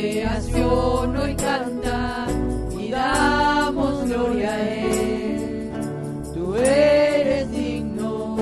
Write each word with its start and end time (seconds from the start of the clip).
creación 0.00 1.16
hoy 1.16 1.34
canta 1.36 2.26
y 2.78 2.90
damos 2.90 4.08
gloria 4.08 4.52
a 4.52 4.60
Él. 4.60 5.70
Tú 6.34 6.54
eres 6.56 7.50
digno 7.52 8.36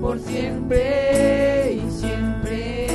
por 0.00 0.18
siempre 0.20 1.74
y 1.74 1.90
siempre. 1.90 2.86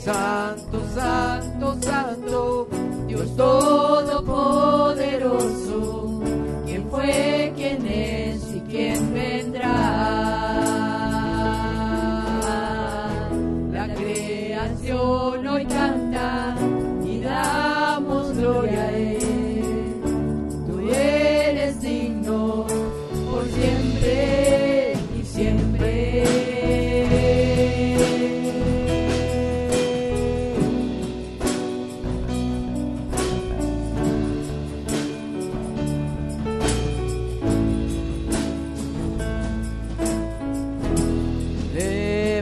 Santo, 0.00 0.80
santo, 0.94 1.76
santo, 1.80 2.68
Dios 3.08 3.34
todopoderoso, 3.36 6.20
quien 6.66 6.88
fue 6.88 7.33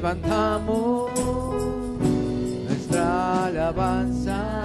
levantamos 0.02 1.12
nuestra 2.66 3.44
alabanza. 3.44 4.61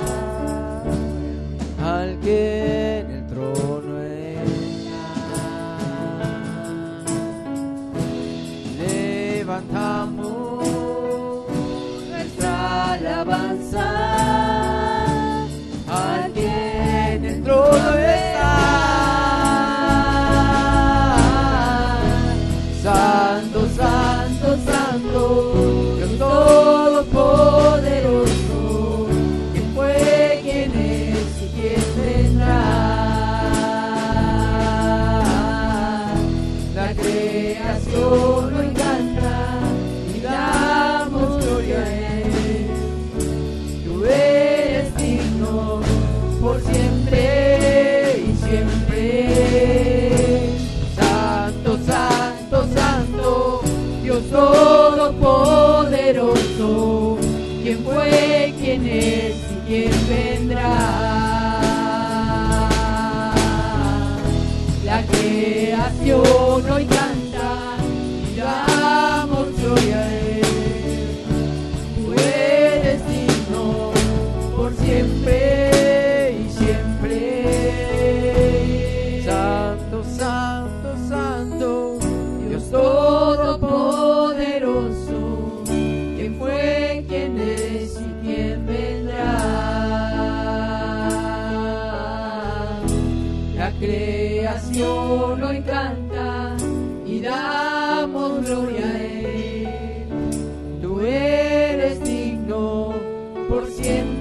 siempre. 103.69 104.16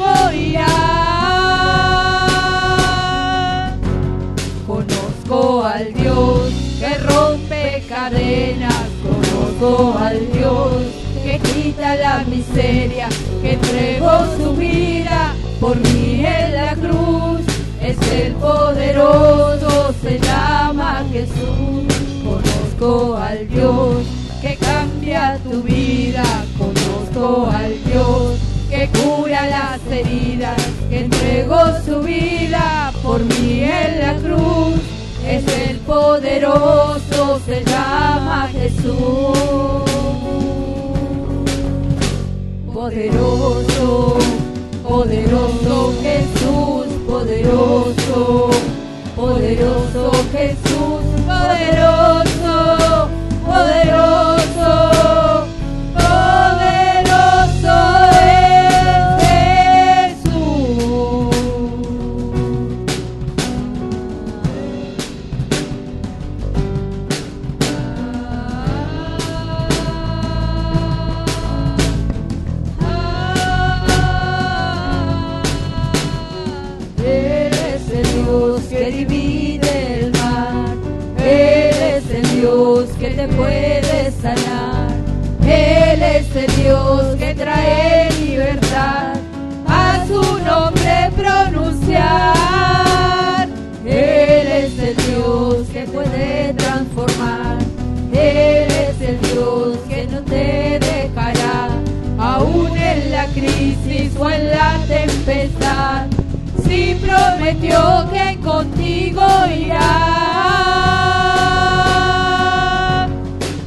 Contigo 0.00 0.32
irá. 0.32 0.66
Conozco 4.66 5.64
al 5.64 5.92
Dios 5.94 6.52
que 6.78 6.94
rompe 6.98 7.84
cadenas, 7.88 8.86
conozco 9.02 9.98
al 9.98 10.32
Dios 10.32 10.72
que 11.22 11.38
quita 11.38 11.96
la 11.96 12.24
miseria, 12.24 13.08
que 13.42 13.52
entregó 13.54 14.24
su 14.36 14.54
vida 14.56 15.34
por 15.60 15.76
mí 15.76 16.24
en 16.24 16.54
la 16.54 16.74
cruz. 16.74 17.40
Es 17.82 17.96
el 18.12 18.34
poderoso, 18.34 19.94
se 20.02 20.18
llama 20.18 21.04
Jesús. 21.12 21.84
Conozco 22.24 23.16
al 23.16 23.48
Dios 23.48 24.04
que 24.40 24.56
cambia 24.56 25.38
tu 25.42 25.62
vida, 25.62 26.24
conozco 26.58 27.50
al 27.50 27.72
Dios 27.84 28.49
que 28.80 28.98
cura 28.98 29.46
las 29.46 29.80
heridas, 29.92 30.56
entregó 30.90 31.60
su 31.84 32.00
vida 32.00 32.90
por 33.02 33.22
mí 33.22 33.62
en 33.62 34.00
la 34.00 34.14
cruz. 34.16 34.80
Es 35.26 35.44
el 35.68 35.76
poderoso, 35.80 37.40
se 37.44 37.62
llama 37.62 38.48
Jesús. 38.52 38.94
Poderoso, 42.72 44.18
poderoso 44.82 45.94
Jesús, 46.02 46.86
poderoso, 47.06 48.50
poderoso 49.14 50.10
Jesús, 50.32 51.02
poderoso, 51.26 52.19
prometió 107.50 108.06
que 108.12 108.38
contigo 108.40 109.22
irá. 109.56 109.86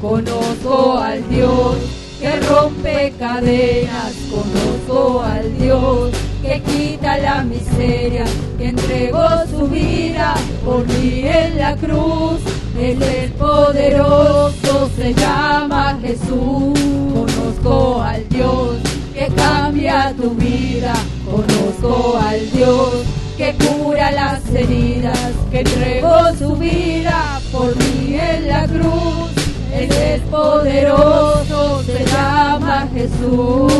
Conozco 0.02 0.98
al 1.00 1.28
Dios 1.30 1.78
que 2.20 2.40
rompe 2.42 3.14
cadenas, 3.20 4.14
conozco 4.30 5.22
al 5.24 5.58
Dios 5.58 6.12
que 6.42 6.62
quita 6.62 7.18
la 7.18 7.44
miseria, 7.44 8.26
que 8.58 8.70
entregó 8.70 9.28
su 9.50 9.68
vida 9.68 10.36
por 10.64 10.88
mí 10.88 11.26
en 11.26 11.58
la 11.58 11.76
cruz. 11.76 12.40
Él 12.80 13.02
es 13.02 13.32
poderoso, 13.32 14.90
se 14.96 15.14
llama 15.14 15.98
Jesús. 16.02 16.80
Conozco 17.14 18.02
al 18.02 18.28
Dios 18.30 18.78
que 19.14 19.28
cambia 19.36 20.14
tu 20.16 20.32
vida. 20.32 20.94
Conozco 21.26 22.18
al 22.18 22.52
Dios 22.52 23.23
que 23.38 23.56
cura 23.56 24.12
las 24.12 24.48
heridas, 24.54 25.32
que 25.52 25.60
entregó 25.60 26.34
su 26.38 26.56
vida 26.56 27.40
por 27.52 27.76
mí 27.76 28.16
en 28.16 28.48
la 28.48 28.68
cruz. 28.68 29.32
Él 29.74 29.92
es 29.92 30.22
poderoso, 30.24 31.84
se 31.84 32.06
llama 32.06 32.88
Jesús. 32.94 33.74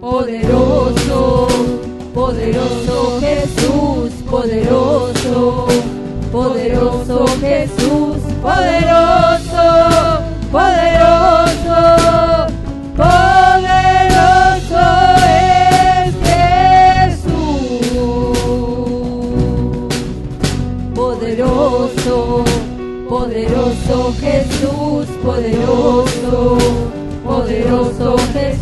Poderoso, 0.00 1.48
poderoso 2.14 3.20
Jesús, 3.20 4.12
poderoso, 4.30 5.66
poderoso 6.30 7.26
Jesús, 7.40 8.18
poderoso, 8.40 9.25
poderoso, 25.26 26.56
poderoso 27.24 28.16
Jesús, 28.32 28.55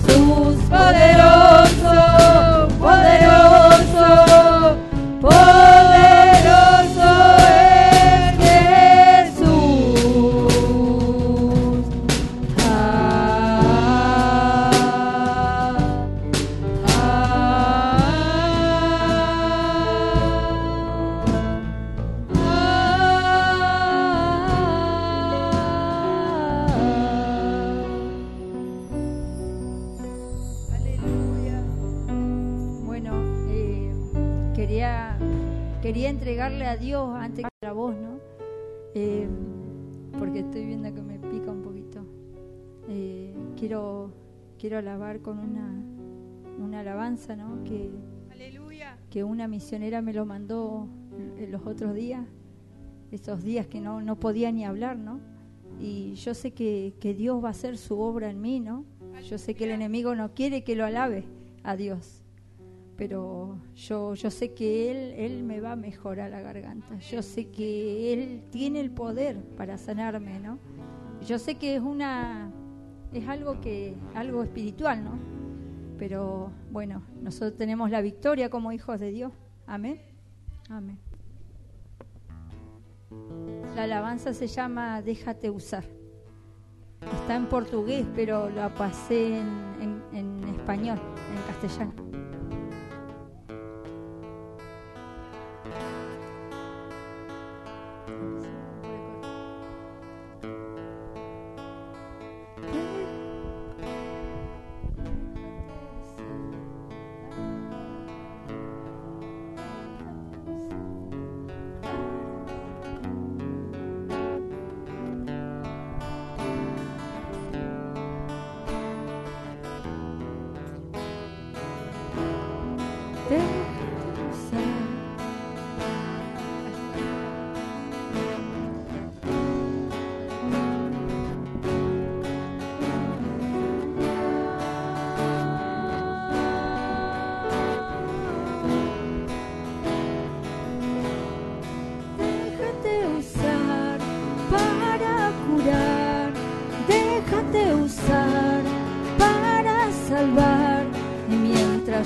quería, 34.66 35.18
quería 35.82 36.08
entregarle 36.08 36.64
a 36.64 36.78
Dios 36.78 37.14
antes 37.14 37.44
que 37.60 37.66
a 37.66 37.72
vos, 37.72 37.94
¿no? 37.94 38.18
Eh, 38.94 39.28
porque 40.18 40.38
estoy 40.38 40.64
viendo 40.64 40.94
que 40.94 41.02
me 41.02 41.18
pica 41.18 41.50
un 41.50 41.60
poquito. 41.60 42.06
Eh, 42.88 43.34
quiero, 43.58 44.10
quiero 44.58 44.78
alabar 44.78 45.20
con 45.20 45.38
una, 45.38 45.70
una 46.58 46.80
alabanza, 46.80 47.36
¿no? 47.36 47.62
Que, 47.64 47.90
Aleluya. 48.32 48.96
que 49.10 49.22
una 49.22 49.48
misionera 49.48 50.00
me 50.00 50.14
lo 50.14 50.24
mandó 50.24 50.88
en 51.36 51.52
los 51.52 51.66
otros 51.66 51.94
días, 51.94 52.24
esos 53.10 53.42
días 53.42 53.66
que 53.66 53.82
no, 53.82 54.00
no 54.00 54.18
podía 54.18 54.50
ni 54.50 54.64
hablar, 54.64 54.96
¿no? 54.96 55.20
Y 55.78 56.14
yo 56.14 56.32
sé 56.32 56.52
que, 56.52 56.94
que 57.00 57.12
Dios 57.12 57.44
va 57.44 57.48
a 57.48 57.50
hacer 57.50 57.76
su 57.76 58.00
obra 58.00 58.30
en 58.30 58.40
mí, 58.40 58.60
¿no? 58.60 58.86
Yo 59.28 59.36
sé 59.36 59.54
que 59.54 59.64
el 59.64 59.72
enemigo 59.72 60.14
no 60.14 60.32
quiere 60.32 60.64
que 60.64 60.74
lo 60.74 60.86
alabe 60.86 61.26
a 61.64 61.76
Dios, 61.76 62.23
pero 62.96 63.58
yo, 63.74 64.14
yo 64.14 64.30
sé 64.30 64.52
que 64.52 64.90
Él, 64.90 65.14
Él 65.18 65.42
me 65.42 65.60
va 65.60 65.72
a 65.72 65.76
mejorar 65.76 66.30
la 66.30 66.40
garganta. 66.40 66.98
Yo 66.98 67.22
sé 67.22 67.48
que 67.48 68.12
Él 68.12 68.42
tiene 68.50 68.80
el 68.80 68.90
poder 68.90 69.36
para 69.56 69.78
sanarme, 69.78 70.38
¿no? 70.40 70.58
Yo 71.26 71.38
sé 71.38 71.56
que 71.56 71.76
es 71.76 71.82
una 71.82 72.52
es 73.12 73.28
algo 73.28 73.60
que 73.60 73.94
algo 74.14 74.42
espiritual, 74.42 75.04
¿no? 75.04 75.18
Pero 75.98 76.50
bueno, 76.70 77.02
nosotros 77.22 77.56
tenemos 77.56 77.90
la 77.90 78.00
victoria 78.00 78.50
como 78.50 78.72
hijos 78.72 78.98
de 79.00 79.10
Dios. 79.10 79.32
Amén. 79.66 80.00
Amén. 80.68 80.98
La 83.76 83.84
alabanza 83.84 84.34
se 84.34 84.46
llama 84.46 85.00
Déjate 85.02 85.50
usar. 85.50 85.84
Está 87.20 87.36
en 87.36 87.46
portugués, 87.46 88.06
pero 88.16 88.50
la 88.50 88.74
pasé 88.74 89.38
en, 89.38 90.02
en, 90.12 90.18
en 90.18 90.44
español, 90.48 90.98
en 90.98 91.52
castellano. 91.52 92.03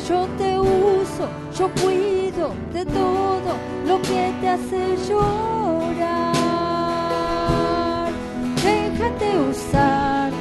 Yo 0.06 0.26
te 0.36 0.58
uso, 0.58 1.28
yo 1.58 1.70
cuido 1.82 2.52
de 2.72 2.84
todo 2.84 3.54
lo 3.86 4.00
que 4.02 4.32
te 4.40 4.48
hace 4.48 4.96
llorar. 5.08 6.34
Déjate 8.62 9.38
usar 9.50 10.32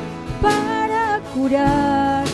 para 0.42 1.20
curar, 1.34 2.26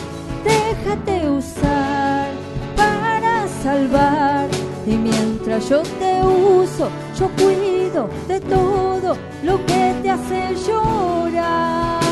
déjate 0.44 1.28
usar 1.30 2.28
para 2.76 3.46
salvar. 3.62 4.48
Y 4.86 4.96
mientras 4.96 5.68
yo 5.68 5.82
te 5.82 6.22
uso, 6.22 6.88
yo 7.18 7.30
cuido 7.42 8.08
de 8.28 8.40
todo 8.40 9.16
lo 9.42 9.64
que 9.64 9.94
te 10.02 10.10
hace 10.10 10.54
llorar. 10.66 12.02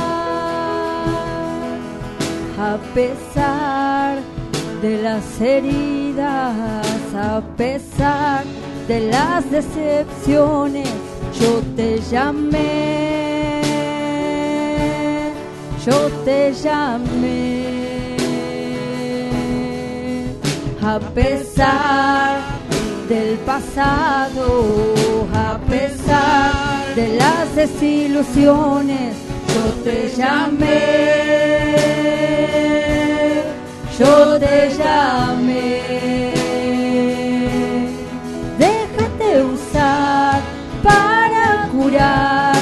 A 2.58 2.78
pesar 2.94 4.31
de 4.82 5.00
las 5.00 5.40
heridas, 5.40 6.54
a 7.14 7.40
pesar 7.56 8.42
de 8.88 9.00
las 9.12 9.48
decepciones, 9.48 10.88
yo 11.40 11.62
te 11.76 12.00
llamé, 12.10 13.62
yo 15.86 16.10
te 16.24 16.52
llamé. 16.52 17.62
A 20.84 20.98
pesar 20.98 22.40
del 23.08 23.36
pasado, 23.46 24.64
a 25.32 25.58
pesar 25.70 26.94
de 26.96 27.16
las 27.16 27.54
desilusiones, 27.54 29.14
yo 29.54 29.64
te 29.84 30.12
llamé, 30.16 31.91
yo 34.02 34.38
te 34.38 34.70
llamé. 34.78 35.80
Déjate 38.58 39.28
usar 39.54 40.40
para 40.82 41.68
curar, 41.72 42.56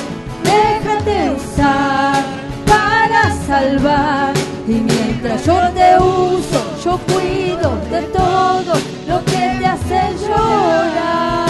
déjate 0.45 1.31
usar 1.31 2.23
para 2.67 3.23
salvar. 3.47 4.35
Y 4.67 4.75
mientras 4.91 5.47
yo 5.47 5.59
te 5.79 5.89
uso, 5.99 6.61
yo 6.85 6.99
cuido 7.11 7.69
de 7.91 8.03
todo 8.19 8.73
lo 9.09 9.25
que 9.25 9.43
te 9.59 9.67
hace 9.67 10.01
llorar. 10.25 11.50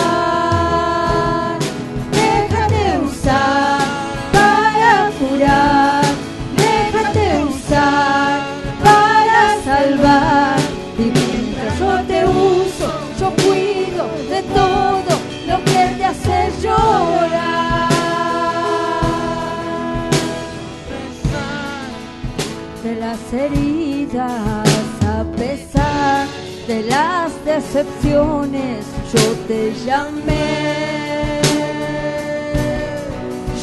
De 22.91 22.97
las 22.97 23.33
heridas, 23.33 24.69
a 25.07 25.25
pesar 25.37 26.27
de 26.67 26.83
las 26.83 27.33
decepciones, 27.45 28.85
yo 29.13 29.25
te 29.47 29.73
llamé, 29.87 31.41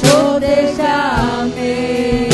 yo 0.01 0.39
te 0.39 0.73
llamé. 0.77 2.29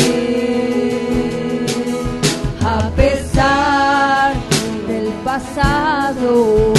A 2.62 2.90
pesar 2.90 4.34
del 4.86 5.08
pasado, 5.24 6.72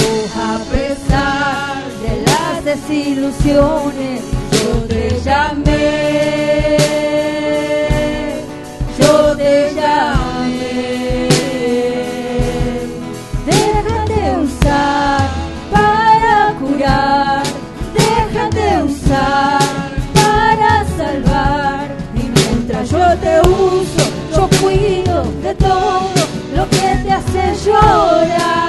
a 0.50 0.58
pesar 0.76 1.76
de 2.04 2.14
las 2.30 2.64
desilusiones, 2.64 4.22
yo 4.52 4.70
te 4.88 5.20
llamé 5.24 6.75
te 27.66 28.65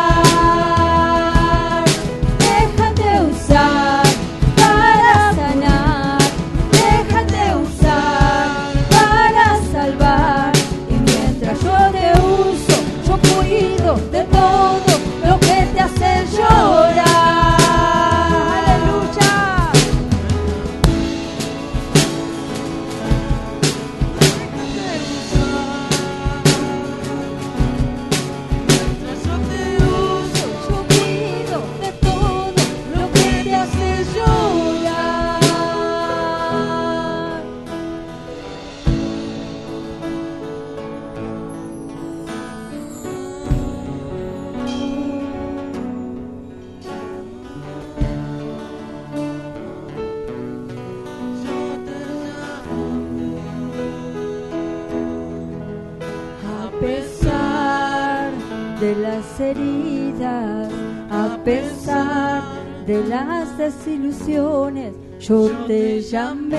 de 58.80 58.96
las 58.96 59.40
heridas, 59.40 60.72
a 61.10 61.38
pesar 61.44 62.44
de 62.86 63.04
las 63.06 63.58
desilusiones, 63.58 64.94
yo 65.20 65.50
te 65.66 66.02
llamé, 66.02 66.58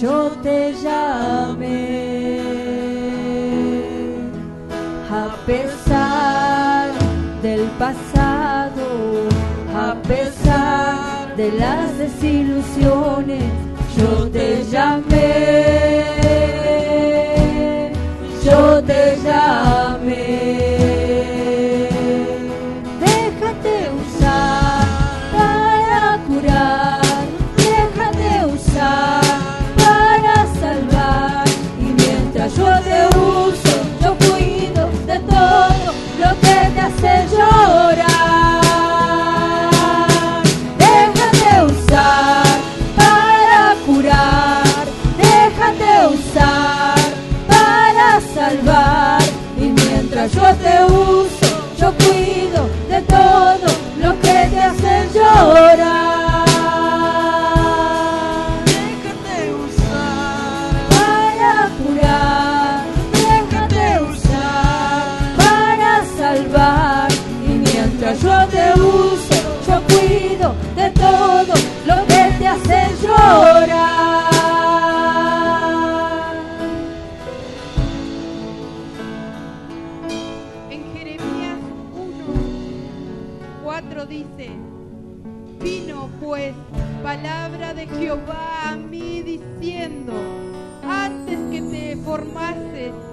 yo 0.00 0.30
te 0.42 0.74
llamé. 0.82 2.40
A 5.10 5.34
pesar 5.46 6.90
del 7.42 7.62
pasado, 7.78 9.28
a 9.74 9.94
pesar 10.02 11.36
de 11.36 11.52
las 11.52 11.98
desilusiones, 11.98 13.44
yo 13.96 14.28
te 14.30 14.64
llamé, 14.70 15.93
yo 18.86 18.92
te 18.92 20.83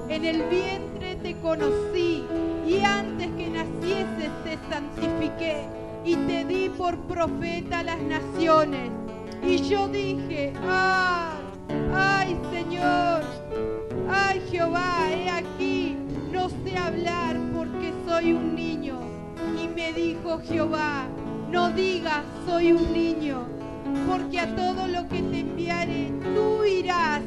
en 0.10 0.26
el 0.26 0.44
vientre 0.44 1.16
te 1.18 1.36
conocí 1.38 2.24
y 2.68 2.84
antes 2.84 3.28
que 3.38 3.50
nacieses 3.50 4.32
te 4.44 4.58
santifiqué 4.70 5.66
y 6.04 6.16
te 6.16 6.46
di 6.46 6.70
por 6.70 6.98
profeta 7.02 7.80
a 7.80 7.84
las 7.84 8.02
naciones. 8.02 8.92
Y 9.44 9.58
yo 9.58 9.88
dije, 9.88 10.54
ah, 10.64 11.34
ay 11.94 12.38
Señor, 12.52 13.24
Ay 14.10 14.42
Jehová, 14.52 15.10
he 15.10 15.30
aquí, 15.30 15.96
no 16.32 16.50
sé 16.50 16.78
hablar 16.78 17.38
porque 17.56 17.94
soy 18.06 18.34
un 18.34 18.56
niño. 18.56 19.00
Y 19.62 19.68
me 19.68 19.94
dijo 19.94 20.40
Jehová, 20.40 21.08
no 21.50 21.72
digas 21.72 22.24
soy 22.46 22.74
un 22.74 22.92
niño, 22.92 23.46
porque 24.08 24.40
a 24.40 24.56
todo 24.56 24.88
lo 24.88 25.08
que 25.08 25.22
te 25.22 25.40
enviare 25.40 26.12
tú 26.36 26.64
irás 26.66 27.22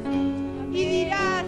y 0.72 0.84
dirás 0.84 1.44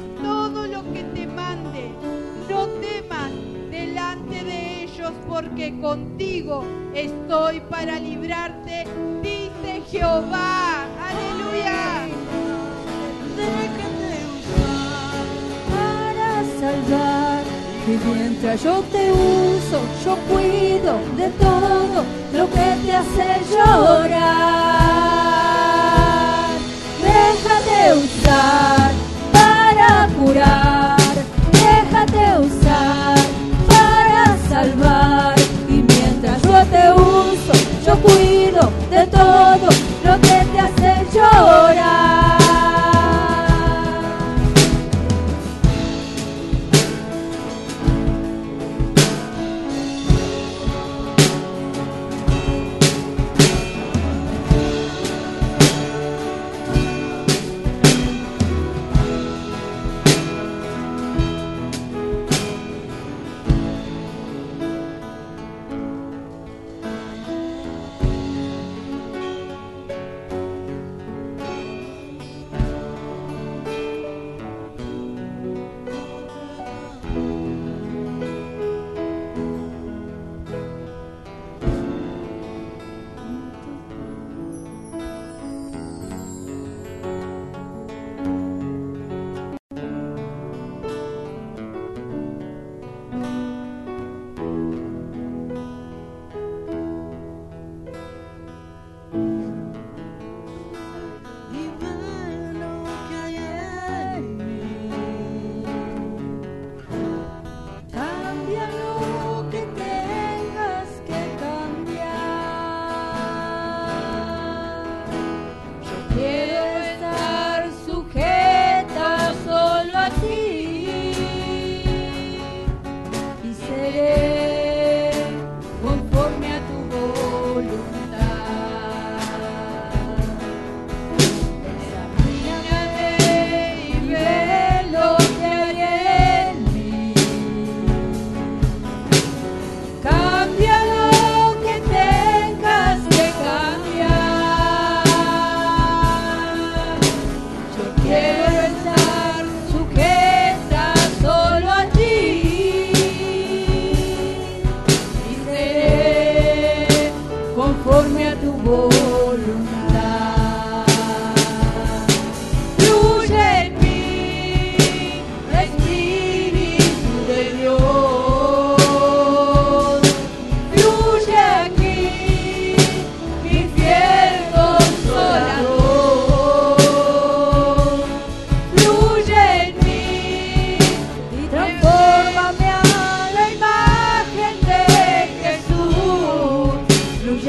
porque 5.29 5.79
contigo 5.81 6.64
estoy 6.95 7.61
para 7.61 7.99
librarte, 7.99 8.85
dice 9.23 9.83
Jehová. 9.90 10.85
Aleluya. 11.09 12.07
Déjate 13.37 14.19
usar. 14.37 15.27
para 15.71 16.45
salvar. 16.61 17.42
Y 17.87 18.09
mientras 18.09 18.62
yo 18.62 18.83
te 18.90 19.12
uso, 19.12 19.81
yo 20.05 20.16
cuido 20.29 20.99
de 21.16 21.29
todo 21.38 22.05
lo 22.33 22.51
que 22.51 22.77
te 22.85 22.92
hace 22.92 23.40
llorar. 23.51 24.26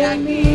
I 0.08 0.18
me. 0.20 0.47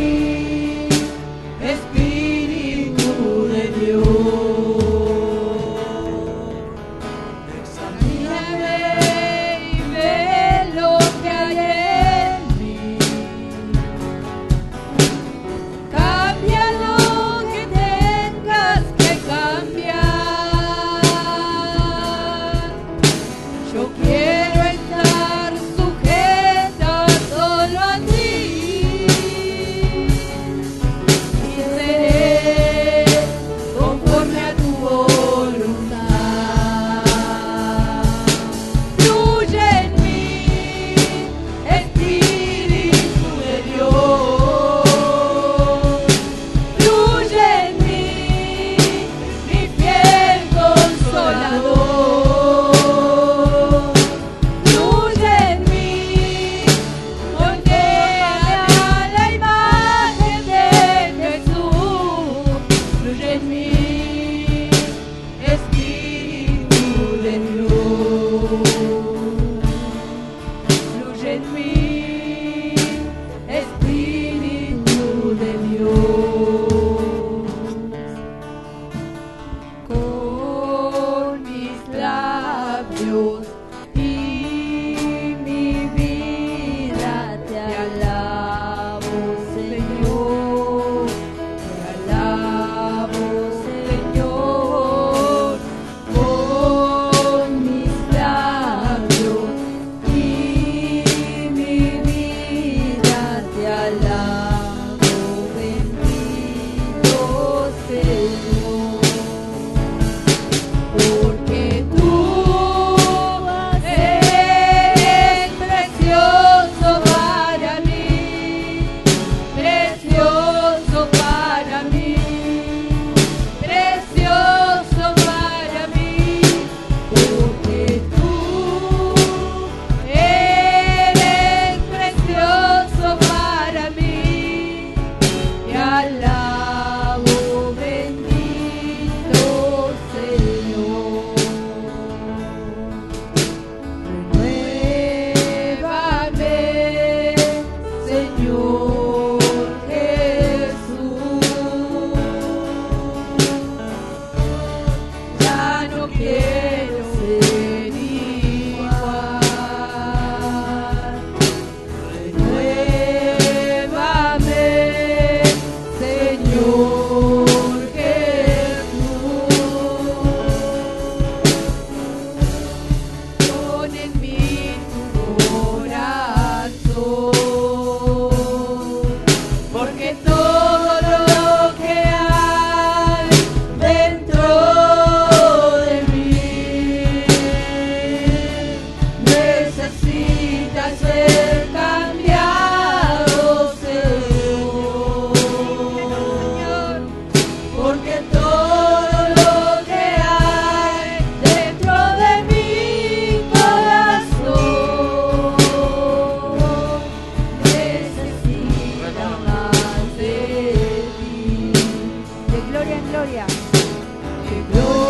gloria 212.92 212.98
en 212.98 213.10
gloria. 213.10 215.01